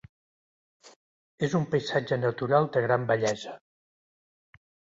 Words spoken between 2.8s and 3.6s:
gran bellesa.